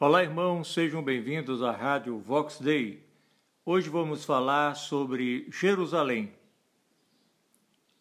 Olá, 0.00 0.22
irmãos, 0.22 0.72
sejam 0.72 1.02
bem-vindos 1.02 1.60
à 1.60 1.72
Rádio 1.72 2.20
Vox 2.20 2.60
Day. 2.60 3.04
Hoje 3.66 3.90
vamos 3.90 4.24
falar 4.24 4.76
sobre 4.76 5.48
Jerusalém. 5.50 6.32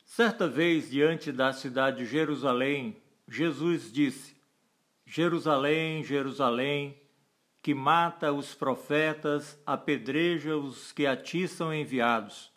Certa 0.05 0.47
vez, 0.47 0.91
diante 0.91 1.31
da 1.31 1.51
cidade 1.51 2.03
de 2.03 2.05
Jerusalém, 2.05 2.97
Jesus 3.27 3.91
disse: 3.91 4.35
Jerusalém, 5.07 6.03
Jerusalém, 6.03 6.95
que 7.63 7.73
mata 7.73 8.31
os 8.31 8.53
profetas, 8.53 9.59
apedreja 9.65 10.55
os 10.55 10.91
que 10.91 11.07
a 11.07 11.17
ti 11.17 11.47
são 11.47 11.73
enviados. 11.73 12.51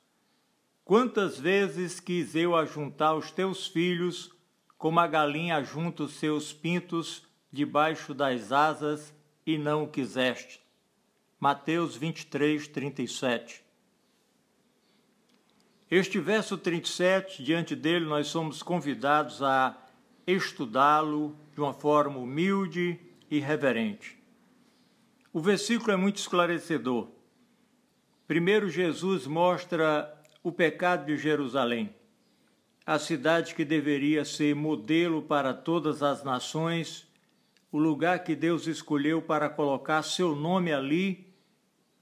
Quantas 0.84 1.40
vezes 1.40 1.98
quis 1.98 2.34
eu 2.34 2.54
ajuntar 2.54 3.16
os 3.16 3.30
teus 3.30 3.66
filhos, 3.66 4.30
como 4.76 5.00
a 5.00 5.06
galinha 5.06 5.56
ajunta 5.56 6.02
os 6.02 6.12
seus 6.12 6.52
pintos 6.52 7.22
debaixo 7.50 8.12
das 8.12 8.52
asas, 8.52 9.18
e 9.54 9.58
não 9.58 9.84
o 9.84 9.88
quiseste. 9.88 10.60
Mateus 11.38 11.96
23, 11.96 12.68
37. 12.68 13.62
Este 15.90 16.20
verso 16.20 16.56
37, 16.56 17.42
diante 17.42 17.74
dele, 17.74 18.04
nós 18.04 18.28
somos 18.28 18.62
convidados 18.62 19.42
a 19.42 19.76
estudá-lo 20.26 21.36
de 21.52 21.60
uma 21.60 21.72
forma 21.72 22.18
humilde 22.18 23.00
e 23.30 23.40
reverente. 23.40 24.16
O 25.32 25.40
versículo 25.40 25.90
é 25.90 25.96
muito 25.96 26.18
esclarecedor. 26.18 27.08
Primeiro, 28.28 28.70
Jesus 28.70 29.26
mostra 29.26 30.16
o 30.42 30.52
pecado 30.52 31.06
de 31.06 31.16
Jerusalém, 31.16 31.92
a 32.86 32.98
cidade 32.98 33.54
que 33.54 33.64
deveria 33.64 34.24
ser 34.24 34.54
modelo 34.54 35.22
para 35.22 35.52
todas 35.52 36.02
as 36.02 36.22
nações, 36.22 37.09
o 37.72 37.78
lugar 37.78 38.24
que 38.24 38.34
Deus 38.34 38.66
escolheu 38.66 39.22
para 39.22 39.48
colocar 39.48 40.02
seu 40.02 40.34
nome 40.34 40.72
ali, 40.72 41.32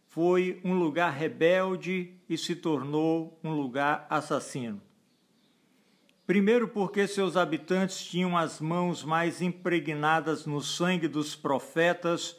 foi 0.06 0.60
um 0.64 0.78
lugar 0.78 1.12
rebelde 1.12 2.14
e 2.28 2.36
se 2.38 2.56
tornou 2.56 3.38
um 3.44 3.52
lugar 3.52 4.06
assassino. 4.08 4.80
Primeiro, 6.26 6.68
porque 6.68 7.06
seus 7.06 7.36
habitantes 7.36 8.04
tinham 8.04 8.36
as 8.36 8.60
mãos 8.60 9.02
mais 9.02 9.40
impregnadas 9.40 10.44
no 10.44 10.60
sangue 10.60 11.08
dos 11.08 11.34
profetas 11.34 12.36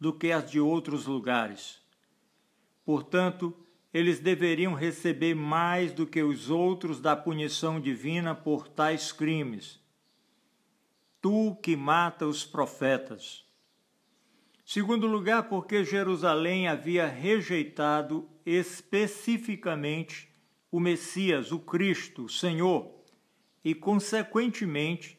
do 0.00 0.12
que 0.12 0.32
as 0.32 0.50
de 0.50 0.58
outros 0.58 1.06
lugares. 1.06 1.80
Portanto, 2.84 3.54
eles 3.92 4.20
deveriam 4.20 4.74
receber 4.74 5.34
mais 5.34 5.92
do 5.92 6.06
que 6.06 6.22
os 6.22 6.50
outros 6.50 7.00
da 7.00 7.16
punição 7.16 7.80
divina 7.80 8.34
por 8.34 8.68
tais 8.68 9.12
crimes. 9.12 9.80
Tu 11.20 11.56
que 11.62 11.76
mata 11.76 12.26
os 12.26 12.44
profetas. 12.44 13.44
Segundo 14.64 15.06
lugar, 15.06 15.48
porque 15.48 15.82
Jerusalém 15.82 16.68
havia 16.68 17.06
rejeitado 17.06 18.28
especificamente 18.44 20.28
o 20.70 20.78
Messias, 20.78 21.50
o 21.52 21.58
Cristo, 21.58 22.24
o 22.24 22.28
Senhor, 22.28 22.94
e, 23.64 23.74
consequentemente, 23.74 25.18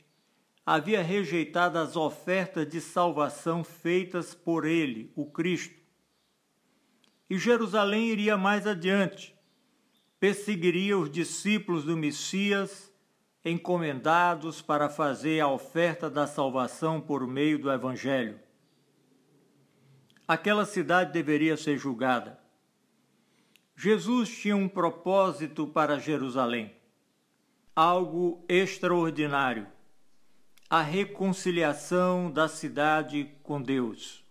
havia 0.66 1.02
rejeitado 1.02 1.80
as 1.80 1.96
ofertas 1.96 2.70
de 2.70 2.80
salvação 2.80 3.64
feitas 3.64 4.36
por 4.36 4.66
ele, 4.66 5.12
o 5.16 5.26
Cristo. 5.26 5.80
E 7.28 7.38
Jerusalém 7.38 8.10
iria 8.10 8.38
mais 8.38 8.68
adiante, 8.68 9.36
perseguiria 10.20 10.98
os 10.98 11.10
discípulos 11.10 11.84
do 11.84 11.98
Messias, 11.98 12.89
encomendados 13.44 14.62
para 14.62 14.90
fazer 14.90 15.40
a 15.40 15.48
oferta 15.48 16.10
da 16.10 16.28
salvação 16.28 17.00
por 17.00 17.26
meio 17.28 17.58
do 17.60 17.72
Evangelho. 17.72 18.40
Aquela 20.28 20.66
cidade 20.66 21.12
deveria 21.12 21.58
ser 21.58 21.78
julgada. 21.78 22.40
Jesus 23.76 24.30
tinha 24.30 24.56
um 24.56 24.68
propósito 24.68 25.66
para 25.68 26.00
Jerusalém, 26.00 26.76
algo 27.76 28.44
extraordinário 28.48 29.68
a 30.70 30.84
reconciliação 30.84 32.30
da 32.30 32.48
cidade 32.48 33.32
com 33.42 33.60
Deus. 33.60 34.24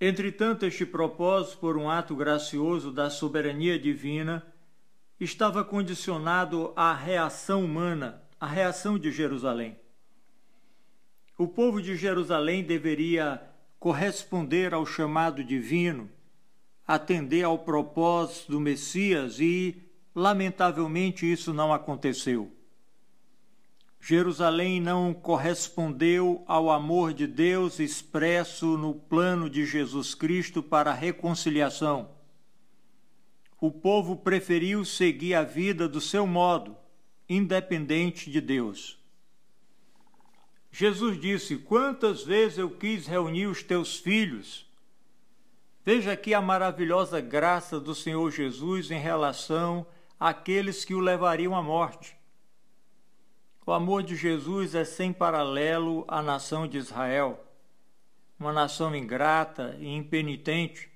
Entretanto, 0.00 0.66
este 0.66 0.84
propósito, 0.84 1.58
por 1.58 1.76
um 1.76 1.88
ato 1.88 2.16
gracioso 2.16 2.90
da 2.90 3.08
soberania 3.08 3.78
divina, 3.78 4.44
estava 5.20 5.62
condicionado 5.62 6.72
à 6.74 6.92
reação 6.92 7.64
humana, 7.64 8.19
à 8.40 8.46
reação 8.46 8.98
de 8.98 9.12
Jerusalém. 9.12 9.76
O 11.36 11.46
povo 11.46 11.82
de 11.82 11.94
Jerusalém 11.94 12.64
deveria 12.64 13.42
corresponder 13.78 14.72
ao 14.72 14.86
chamado 14.86 15.44
divino, 15.44 16.10
atender 16.86 17.44
ao 17.44 17.58
propósito 17.58 18.52
do 18.52 18.60
Messias 18.60 19.38
e, 19.38 19.82
lamentavelmente, 20.14 21.30
isso 21.30 21.52
não 21.52 21.72
aconteceu. 21.72 22.50
Jerusalém 24.00 24.80
não 24.80 25.12
correspondeu 25.12 26.42
ao 26.46 26.70
amor 26.70 27.12
de 27.12 27.26
Deus 27.26 27.78
expresso 27.78 28.78
no 28.78 28.94
plano 28.94 29.50
de 29.50 29.66
Jesus 29.66 30.14
Cristo 30.14 30.62
para 30.62 30.90
a 30.90 30.94
reconciliação. 30.94 32.10
O 33.60 33.70
povo 33.70 34.16
preferiu 34.16 34.86
seguir 34.86 35.34
a 35.34 35.42
vida 35.42 35.86
do 35.86 36.00
seu 36.00 36.26
modo, 36.26 36.74
independente 37.30 38.28
de 38.28 38.40
Deus. 38.40 38.98
Jesus 40.72 41.18
disse: 41.18 41.56
Quantas 41.56 42.24
vezes 42.24 42.58
eu 42.58 42.68
quis 42.68 43.06
reunir 43.06 43.46
os 43.46 43.62
teus 43.62 43.96
filhos? 43.96 44.68
Veja 45.84 46.12
aqui 46.12 46.34
a 46.34 46.42
maravilhosa 46.42 47.20
graça 47.20 47.78
do 47.78 47.94
Senhor 47.94 48.30
Jesus 48.30 48.90
em 48.90 48.98
relação 48.98 49.86
àqueles 50.18 50.84
que 50.84 50.94
o 50.94 51.00
levariam 51.00 51.54
à 51.54 51.62
morte. 51.62 52.16
O 53.64 53.72
amor 53.72 54.02
de 54.02 54.16
Jesus 54.16 54.74
é 54.74 54.84
sem 54.84 55.12
paralelo 55.12 56.04
à 56.08 56.20
nação 56.20 56.66
de 56.66 56.76
Israel, 56.76 57.44
uma 58.38 58.52
nação 58.52 58.94
ingrata 58.94 59.76
e 59.78 59.86
impenitente. 59.86 60.90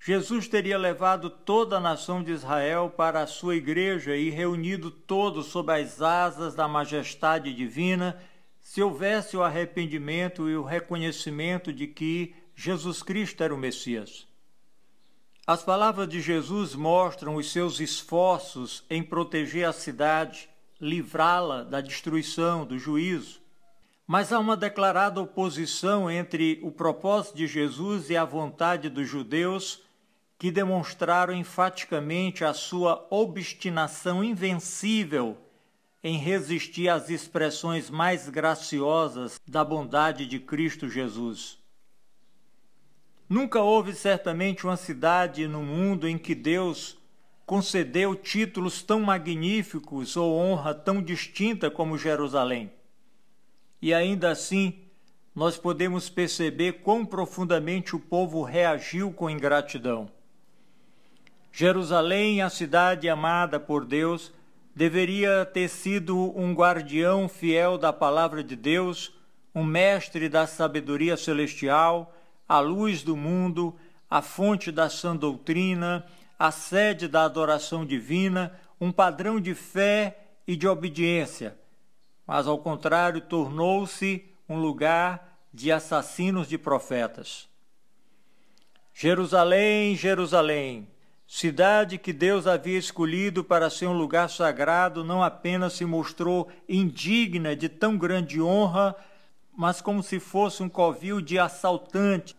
Jesus 0.00 0.46
teria 0.46 0.78
levado 0.78 1.28
toda 1.28 1.76
a 1.76 1.80
nação 1.80 2.22
de 2.22 2.30
Israel 2.30 2.92
para 2.96 3.22
a 3.22 3.26
sua 3.26 3.56
igreja 3.56 4.16
e 4.16 4.30
reunido 4.30 4.90
todos 4.90 5.46
sob 5.46 5.72
as 5.72 6.00
asas 6.00 6.54
da 6.54 6.68
majestade 6.68 7.52
divina, 7.52 8.20
se 8.60 8.82
houvesse 8.82 9.36
o 9.36 9.42
arrependimento 9.42 10.48
e 10.48 10.56
o 10.56 10.64
reconhecimento 10.64 11.72
de 11.72 11.86
que 11.86 12.34
Jesus 12.54 13.02
Cristo 13.02 13.42
era 13.42 13.54
o 13.54 13.58
Messias. 13.58 14.26
As 15.46 15.62
palavras 15.62 16.08
de 16.08 16.20
Jesus 16.20 16.74
mostram 16.74 17.36
os 17.36 17.52
seus 17.52 17.78
esforços 17.78 18.84
em 18.90 19.02
proteger 19.02 19.66
a 19.66 19.72
cidade 19.72 20.48
livrá-la 20.80 21.62
da 21.62 21.80
destruição, 21.80 22.64
do 22.66 22.78
juízo. 22.78 23.40
Mas 24.06 24.32
há 24.32 24.38
uma 24.38 24.56
declarada 24.56 25.20
oposição 25.20 26.10
entre 26.10 26.60
o 26.62 26.70
propósito 26.70 27.36
de 27.36 27.46
Jesus 27.46 28.10
e 28.10 28.16
a 28.16 28.24
vontade 28.24 28.88
dos 28.88 29.08
judeus, 29.08 29.82
que 30.38 30.50
demonstraram 30.50 31.34
enfaticamente 31.34 32.44
a 32.44 32.52
sua 32.52 33.06
obstinação 33.10 34.22
invencível 34.22 35.38
em 36.04 36.18
resistir 36.18 36.88
às 36.88 37.10
expressões 37.10 37.90
mais 37.90 38.28
graciosas 38.28 39.40
da 39.46 39.64
bondade 39.64 40.26
de 40.26 40.38
Cristo 40.38 40.88
Jesus. 40.88 41.58
Nunca 43.28 43.60
houve 43.60 43.92
certamente 43.92 44.64
uma 44.64 44.76
cidade 44.76 45.48
no 45.48 45.62
mundo 45.62 46.06
em 46.06 46.16
que 46.16 46.34
Deus 46.34 46.96
concedeu 47.44 48.14
títulos 48.14 48.82
tão 48.82 49.00
magníficos 49.00 50.16
ou 50.16 50.36
honra 50.36 50.74
tão 50.74 51.02
distinta 51.02 51.70
como 51.70 51.98
Jerusalém. 51.98 52.72
E 53.80 53.92
ainda 53.92 54.30
assim, 54.30 54.84
nós 55.34 55.56
podemos 55.56 56.08
perceber 56.08 56.82
quão 56.84 57.04
profundamente 57.04 57.96
o 57.96 58.00
povo 58.00 58.42
reagiu 58.42 59.12
com 59.12 59.28
ingratidão. 59.28 60.10
Jerusalém, 61.58 62.42
a 62.42 62.50
cidade 62.50 63.08
amada 63.08 63.58
por 63.58 63.86
Deus, 63.86 64.30
deveria 64.74 65.42
ter 65.46 65.68
sido 65.68 66.38
um 66.38 66.52
guardião 66.52 67.30
fiel 67.30 67.78
da 67.78 67.94
palavra 67.94 68.44
de 68.44 68.54
Deus, 68.54 69.10
um 69.54 69.64
mestre 69.64 70.28
da 70.28 70.46
sabedoria 70.46 71.16
celestial, 71.16 72.14
a 72.46 72.60
luz 72.60 73.02
do 73.02 73.16
mundo, 73.16 73.74
a 74.10 74.20
fonte 74.20 74.70
da 74.70 74.90
sã 74.90 75.16
doutrina, 75.16 76.04
a 76.38 76.50
sede 76.50 77.08
da 77.08 77.24
adoração 77.24 77.86
divina, 77.86 78.52
um 78.78 78.92
padrão 78.92 79.40
de 79.40 79.54
fé 79.54 80.26
e 80.46 80.56
de 80.56 80.68
obediência, 80.68 81.56
mas 82.26 82.46
ao 82.46 82.58
contrário 82.58 83.22
tornou-se 83.22 84.26
um 84.46 84.58
lugar 84.58 85.40
de 85.54 85.72
assassinos 85.72 86.48
de 86.48 86.58
profetas. 86.58 87.48
Jerusalém, 88.92 89.96
Jerusalém, 89.96 90.86
cidade 91.26 91.98
que 91.98 92.12
Deus 92.12 92.46
havia 92.46 92.78
escolhido 92.78 93.42
para 93.42 93.68
ser 93.68 93.86
um 93.86 93.96
lugar 93.96 94.30
sagrado, 94.30 95.02
não 95.02 95.22
apenas 95.22 95.72
se 95.72 95.84
mostrou 95.84 96.48
indigna 96.68 97.56
de 97.56 97.68
tão 97.68 97.98
grande 97.98 98.40
honra, 98.40 98.94
mas 99.56 99.80
como 99.80 100.02
se 100.02 100.20
fosse 100.20 100.62
um 100.62 100.68
covil 100.68 101.20
de 101.20 101.38
assaltante. 101.38 102.36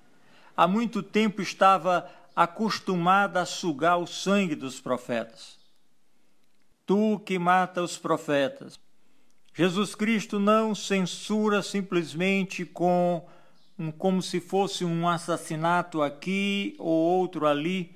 Há 0.55 0.67
muito 0.67 1.03
tempo 1.03 1.41
estava 1.41 2.09
acostumada 2.35 3.41
a 3.41 3.45
sugar 3.45 3.97
o 3.97 4.07
sangue 4.07 4.55
dos 4.55 4.79
profetas. 4.79 5.57
Tu 6.85 7.19
que 7.25 7.37
mata 7.37 7.81
os 7.81 7.97
profetas. 7.97 8.79
Jesus 9.53 9.95
Cristo 9.95 10.39
não 10.39 10.75
censura 10.75 11.63
simplesmente 11.63 12.63
com 12.63 13.27
um, 13.77 13.91
como 13.91 14.21
se 14.21 14.39
fosse 14.39 14.85
um 14.85 15.09
assassinato 15.09 16.03
aqui 16.03 16.75
ou 16.77 16.93
outro 16.93 17.47
ali, 17.47 17.95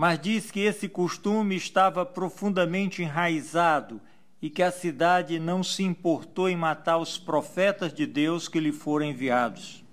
mas 0.00 0.18
diz 0.18 0.50
que 0.50 0.60
esse 0.60 0.88
costume 0.88 1.54
estava 1.54 2.06
profundamente 2.06 3.02
enraizado 3.02 4.00
e 4.40 4.48
que 4.48 4.62
a 4.62 4.70
cidade 4.70 5.38
não 5.38 5.62
se 5.62 5.82
importou 5.82 6.48
em 6.48 6.56
matar 6.56 6.96
os 6.96 7.18
profetas 7.18 7.92
de 7.92 8.06
Deus 8.06 8.48
que 8.48 8.58
lhe 8.58 8.72
foram 8.72 9.04
enviados. 9.04 9.84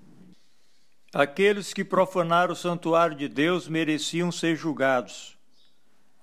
Aqueles 1.13 1.73
que 1.73 1.83
profanaram 1.83 2.53
o 2.53 2.55
santuário 2.55 3.17
de 3.17 3.27
Deus 3.27 3.67
mereciam 3.67 4.31
ser 4.31 4.55
julgados. 4.55 5.37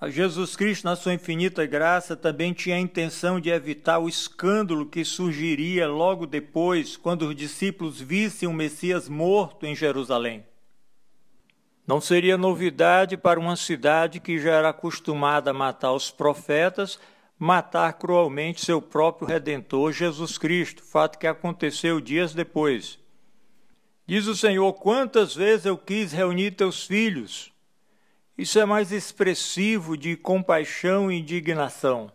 Jesus 0.06 0.56
Cristo, 0.56 0.84
na 0.84 0.96
sua 0.96 1.12
infinita 1.12 1.66
graça, 1.66 2.16
também 2.16 2.54
tinha 2.54 2.76
a 2.76 2.80
intenção 2.80 3.38
de 3.38 3.50
evitar 3.50 3.98
o 3.98 4.08
escândalo 4.08 4.86
que 4.86 5.04
surgiria 5.04 5.86
logo 5.86 6.24
depois, 6.24 6.96
quando 6.96 7.28
os 7.28 7.36
discípulos 7.36 8.00
vissem 8.00 8.48
o 8.48 8.52
Messias 8.54 9.10
morto 9.10 9.66
em 9.66 9.76
Jerusalém. 9.76 10.42
Não 11.86 12.00
seria 12.00 12.38
novidade 12.38 13.14
para 13.14 13.38
uma 13.38 13.56
cidade 13.56 14.18
que 14.18 14.38
já 14.38 14.52
era 14.52 14.70
acostumada 14.70 15.50
a 15.50 15.54
matar 15.54 15.92
os 15.92 16.10
profetas, 16.10 16.98
matar 17.38 17.92
cruelmente 17.92 18.64
seu 18.64 18.80
próprio 18.80 19.28
redentor 19.28 19.92
Jesus 19.92 20.38
Cristo, 20.38 20.82
fato 20.82 21.18
que 21.18 21.26
aconteceu 21.26 22.00
dias 22.00 22.32
depois. 22.32 22.98
Diz 24.06 24.26
o 24.26 24.34
Senhor: 24.34 24.72
Quantas 24.72 25.34
vezes 25.34 25.66
eu 25.66 25.76
quis 25.76 26.10
reunir 26.10 26.52
teus 26.52 26.86
filhos? 26.86 27.52
Isso 28.36 28.58
é 28.58 28.64
mais 28.64 28.90
expressivo 28.90 29.94
de 29.94 30.16
compaixão 30.16 31.12
e 31.12 31.18
indignação. 31.18 32.10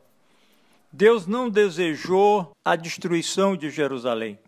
Deus 0.92 1.28
não 1.28 1.48
desejou 1.48 2.52
a 2.66 2.76
destruição 2.76 3.56
de 3.56 3.70
Jerusalém. 3.70 4.40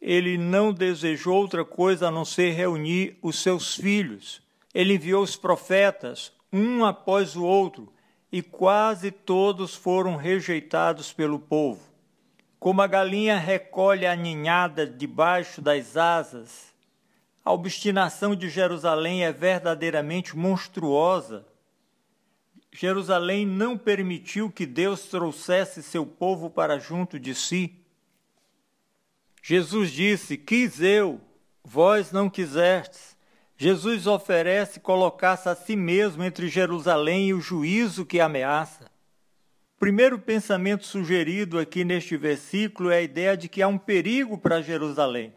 Ele 0.00 0.38
não 0.38 0.72
desejou 0.72 1.36
outra 1.36 1.66
coisa 1.66 2.08
a 2.08 2.10
não 2.10 2.24
ser 2.24 2.52
reunir 2.52 3.18
os 3.20 3.38
seus 3.38 3.74
filhos 3.74 4.40
ele 4.74 4.94
enviou 4.94 5.22
os 5.22 5.36
profetas, 5.36 6.32
um 6.52 6.84
após 6.84 7.36
o 7.36 7.44
outro, 7.44 7.92
e 8.30 8.42
quase 8.42 9.10
todos 9.10 9.74
foram 9.74 10.16
rejeitados 10.16 11.12
pelo 11.12 11.38
povo. 11.38 11.90
Como 12.58 12.82
a 12.82 12.86
galinha 12.86 13.38
recolhe 13.38 14.06
a 14.06 14.14
ninhada 14.14 14.86
debaixo 14.86 15.60
das 15.60 15.96
asas, 15.96 16.72
a 17.44 17.52
obstinação 17.52 18.36
de 18.36 18.48
Jerusalém 18.48 19.24
é 19.24 19.32
verdadeiramente 19.32 20.36
monstruosa. 20.36 21.46
Jerusalém 22.70 23.46
não 23.46 23.76
permitiu 23.76 24.50
que 24.50 24.66
Deus 24.66 25.04
trouxesse 25.04 25.82
seu 25.82 26.06
povo 26.06 26.50
para 26.50 26.78
junto 26.78 27.18
de 27.18 27.34
si. 27.34 27.74
Jesus 29.42 29.90
disse: 29.90 30.36
Quis 30.36 30.80
eu, 30.80 31.20
vós 31.64 32.12
não 32.12 32.28
quisestes. 32.28 33.16
Jesus 33.62 34.06
oferece 34.06 34.80
colocar-se 34.80 35.46
a 35.46 35.54
si 35.54 35.76
mesmo 35.76 36.24
entre 36.24 36.48
Jerusalém 36.48 37.28
e 37.28 37.34
o 37.34 37.42
juízo 37.42 38.06
que 38.06 38.18
ameaça. 38.18 38.86
O 39.76 39.78
primeiro 39.78 40.18
pensamento 40.18 40.86
sugerido 40.86 41.58
aqui 41.58 41.84
neste 41.84 42.16
versículo 42.16 42.88
é 42.88 42.96
a 42.96 43.02
ideia 43.02 43.36
de 43.36 43.50
que 43.50 43.60
há 43.60 43.68
um 43.68 43.76
perigo 43.76 44.38
para 44.38 44.62
Jerusalém. 44.62 45.34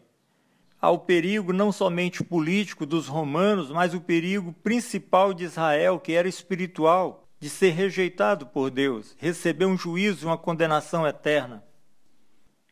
Há 0.80 0.90
o 0.90 1.00
perigo 1.00 1.52
não 1.52 1.70
somente 1.70 2.24
político 2.24 2.86
dos 2.86 3.08
romanos, 3.08 3.68
mas 3.68 3.92
o 3.92 4.00
perigo 4.00 4.54
principal 4.54 5.34
de 5.34 5.44
Israel, 5.44 6.00
que 6.00 6.14
era 6.14 6.26
espiritual, 6.26 7.28
de 7.38 7.50
ser 7.50 7.72
rejeitado 7.72 8.46
por 8.46 8.70
Deus, 8.70 9.14
receber 9.18 9.66
um 9.66 9.76
juízo 9.76 10.28
uma 10.28 10.38
condenação 10.38 11.06
eterna. 11.06 11.62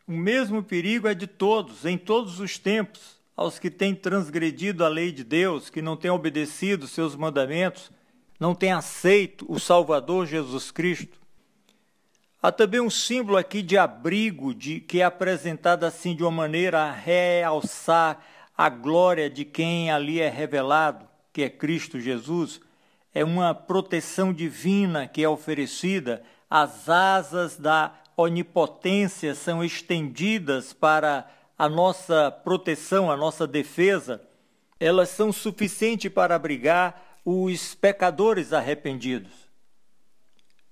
O 0.08 0.12
mesmo 0.12 0.62
perigo 0.62 1.08
é 1.08 1.14
de 1.14 1.26
todos, 1.26 1.84
em 1.84 1.98
todos 1.98 2.40
os 2.40 2.56
tempos, 2.56 3.21
aos 3.42 3.58
que 3.58 3.70
têm 3.70 3.92
transgredido 3.94 4.84
a 4.84 4.88
lei 4.88 5.10
de 5.10 5.24
Deus, 5.24 5.68
que 5.68 5.82
não 5.82 5.96
têm 5.96 6.10
obedecido 6.10 6.86
seus 6.86 7.16
mandamentos, 7.16 7.90
não 8.38 8.54
têm 8.54 8.72
aceito 8.72 9.44
o 9.48 9.58
Salvador 9.58 10.26
Jesus 10.26 10.70
Cristo. 10.70 11.20
Há 12.40 12.52
também 12.52 12.80
um 12.80 12.90
símbolo 12.90 13.36
aqui 13.36 13.60
de 13.60 13.76
abrigo, 13.76 14.54
de, 14.54 14.80
que 14.80 15.00
é 15.00 15.04
apresentado 15.04 15.84
assim 15.84 16.14
de 16.14 16.22
uma 16.22 16.30
maneira 16.30 16.82
a 16.82 16.92
realçar 16.92 18.24
a 18.56 18.68
glória 18.68 19.28
de 19.28 19.44
quem 19.44 19.90
ali 19.90 20.20
é 20.20 20.28
revelado, 20.28 21.06
que 21.32 21.42
é 21.42 21.50
Cristo 21.50 22.00
Jesus. 22.00 22.60
É 23.12 23.24
uma 23.24 23.54
proteção 23.54 24.32
divina 24.32 25.08
que 25.08 25.22
é 25.22 25.28
oferecida, 25.28 26.22
as 26.48 26.88
asas 26.88 27.56
da 27.56 27.92
onipotência 28.16 29.34
são 29.34 29.64
estendidas 29.64 30.72
para 30.72 31.28
a 31.58 31.68
nossa 31.68 32.30
proteção, 32.30 33.10
a 33.10 33.16
nossa 33.16 33.46
defesa, 33.46 34.20
elas 34.78 35.10
são 35.10 35.32
suficientes 35.32 36.12
para 36.12 36.34
abrigar 36.34 37.20
os 37.24 37.74
pecadores 37.74 38.52
arrependidos. 38.52 39.32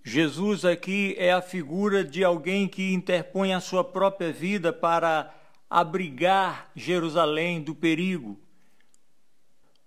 Jesus 0.03 0.65
aqui 0.65 1.15
é 1.19 1.33
a 1.33 1.43
figura 1.43 2.03
de 2.03 2.25
alguém 2.25 2.67
que 2.67 2.93
interpõe 2.93 3.53
a 3.53 3.61
sua 3.61 3.85
própria 3.85 4.33
vida 4.33 4.73
para 4.73 5.33
abrigar 5.69 6.71
Jerusalém 6.75 7.63
do 7.63 7.75
perigo. 7.75 8.41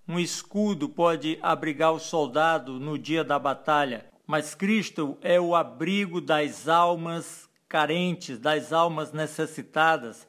Um 0.07 0.19
escudo 0.19 0.88
pode 0.88 1.40
abrigar 1.42 1.92
o 1.94 2.00
soldado 2.00 2.80
no 2.80 2.98
dia 2.98 3.24
da 3.24 3.40
batalha, 3.40 4.06
mas 4.28 4.54
Cristo 4.54 5.18
é 5.22 5.40
o 5.40 5.56
abrigo 5.56 6.22
das 6.22 6.68
almas 6.68 7.50
carentes, 7.68 8.38
das 8.38 8.72
almas 8.72 9.12
necessitadas, 9.12 10.28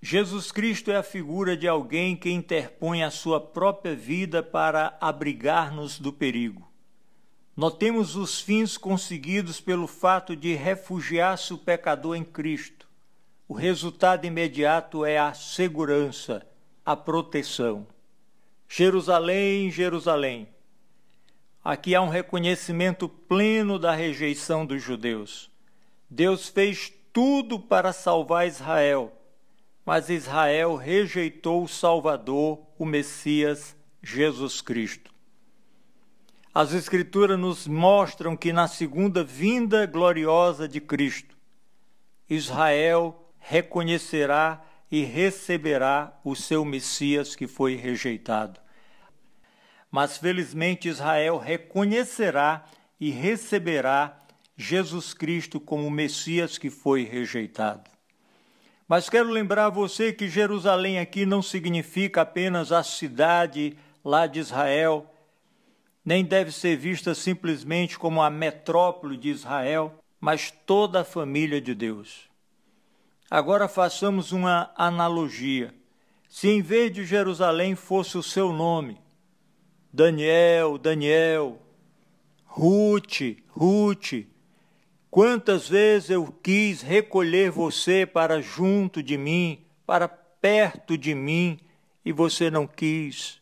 Jesus 0.00 0.52
Cristo 0.52 0.92
é 0.92 0.96
a 0.96 1.02
figura 1.02 1.56
de 1.56 1.66
alguém 1.66 2.14
que 2.14 2.30
interpõe 2.30 3.02
a 3.02 3.10
sua 3.10 3.40
própria 3.40 3.96
vida 3.96 4.42
para 4.42 4.96
abrigar-nos 5.00 5.98
do 5.98 6.12
perigo. 6.12 6.68
Notemos 7.56 8.14
os 8.14 8.40
fins 8.40 8.78
conseguidos 8.78 9.60
pelo 9.60 9.88
fato 9.88 10.36
de 10.36 10.54
refugiar-se 10.54 11.52
o 11.52 11.58
pecador 11.58 12.14
em 12.14 12.22
Cristo. 12.22 12.86
O 13.48 13.54
resultado 13.54 14.24
imediato 14.24 15.04
é 15.04 15.18
a 15.18 15.34
segurança, 15.34 16.46
a 16.86 16.94
proteção. 16.94 17.84
Jerusalém, 18.68 19.68
Jerusalém. 19.68 20.48
Aqui 21.64 21.96
há 21.96 22.00
um 22.00 22.08
reconhecimento 22.08 23.08
pleno 23.08 23.80
da 23.80 23.92
rejeição 23.92 24.64
dos 24.64 24.80
judeus. 24.80 25.50
Deus 26.08 26.48
fez 26.48 26.92
tudo 27.12 27.58
para 27.58 27.92
salvar 27.92 28.46
Israel 28.46 29.17
mas 29.88 30.10
Israel 30.10 30.76
rejeitou 30.76 31.64
o 31.64 31.66
Salvador, 31.66 32.60
o 32.78 32.84
Messias, 32.84 33.74
Jesus 34.02 34.60
Cristo. 34.60 35.10
As 36.52 36.74
Escrituras 36.74 37.38
nos 37.38 37.66
mostram 37.66 38.36
que 38.36 38.52
na 38.52 38.68
segunda 38.68 39.24
vinda 39.24 39.86
gloriosa 39.86 40.68
de 40.68 40.78
Cristo, 40.78 41.34
Israel 42.28 43.32
reconhecerá 43.38 44.62
e 44.90 45.04
receberá 45.04 46.20
o 46.22 46.36
seu 46.36 46.66
Messias 46.66 47.34
que 47.34 47.46
foi 47.46 47.74
rejeitado. 47.74 48.60
Mas 49.90 50.18
felizmente 50.18 50.90
Israel 50.90 51.38
reconhecerá 51.38 52.66
e 53.00 53.10
receberá 53.10 54.18
Jesus 54.54 55.14
Cristo 55.14 55.58
como 55.58 55.90
Messias 55.90 56.58
que 56.58 56.68
foi 56.68 57.04
rejeitado. 57.04 57.97
Mas 58.88 59.10
quero 59.10 59.28
lembrar 59.28 59.68
você 59.68 60.14
que 60.14 60.30
Jerusalém 60.30 60.98
aqui 60.98 61.26
não 61.26 61.42
significa 61.42 62.22
apenas 62.22 62.72
a 62.72 62.82
cidade 62.82 63.76
lá 64.02 64.26
de 64.26 64.40
Israel, 64.40 65.14
nem 66.02 66.24
deve 66.24 66.50
ser 66.50 66.74
vista 66.74 67.14
simplesmente 67.14 67.98
como 67.98 68.22
a 68.22 68.30
metrópole 68.30 69.18
de 69.18 69.28
Israel, 69.28 69.94
mas 70.18 70.50
toda 70.50 71.02
a 71.02 71.04
família 71.04 71.60
de 71.60 71.74
Deus. 71.74 72.30
Agora 73.30 73.68
façamos 73.68 74.32
uma 74.32 74.72
analogia. 74.74 75.74
Se 76.26 76.48
em 76.48 76.62
vez 76.62 76.90
de 76.90 77.04
Jerusalém 77.04 77.74
fosse 77.74 78.16
o 78.16 78.22
seu 78.22 78.54
nome, 78.54 78.98
Daniel, 79.92 80.78
Daniel, 80.78 81.60
Ruth, 82.46 83.36
Ruth, 83.48 84.24
Quantas 85.10 85.68
vezes 85.68 86.10
eu 86.10 86.26
quis 86.42 86.82
recolher 86.82 87.50
você 87.50 88.04
para 88.04 88.42
junto 88.42 89.02
de 89.02 89.16
mim, 89.16 89.64
para 89.86 90.06
perto 90.06 90.98
de 90.98 91.14
mim, 91.14 91.58
e 92.04 92.12
você 92.12 92.50
não 92.50 92.66
quis. 92.66 93.40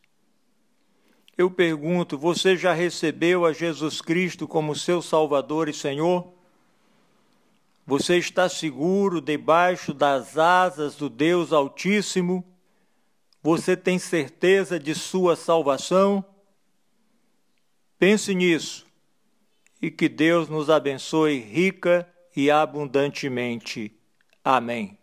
Eu 1.37 1.51
pergunto: 1.51 2.17
você 2.17 2.57
já 2.57 2.73
recebeu 2.73 3.45
a 3.45 3.53
Jesus 3.53 4.01
Cristo 4.01 4.47
como 4.47 4.77
seu 4.77 5.03
Salvador 5.03 5.69
e 5.69 5.75
Senhor? 5.75 6.33
Você 7.85 8.17
está 8.19 8.49
seguro 8.49 9.21
debaixo 9.21 9.93
das 9.93 10.39
asas 10.39 10.97
do 10.97 11.09
Deus 11.09 11.53
Altíssimo? 11.53 12.45
Você 13.43 13.77
tem 13.77 13.99
certeza 13.99 14.79
de 14.79 14.95
sua 14.95 15.37
salvação? 15.37 16.25
Pense 17.99 18.35
nisso 18.35 18.86
e 19.87 19.91
que 19.93 20.09
Deus 20.09 20.49
nos 20.49 20.69
abençoe 20.69 21.39
rica 21.39 22.13
e 22.37 22.51
abundantemente. 22.51 23.97
Amém. 24.43 24.99